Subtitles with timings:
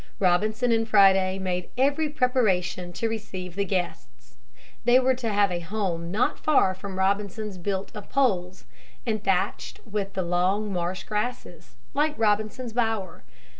[0.19, 4.35] Robinson and Friday made every preparation to receive the guests.
[4.83, 8.65] They were to have a home not far from Robinson's built of poles,
[9.05, 13.21] and thatched with the long marsh grasses, like Robinson's bower.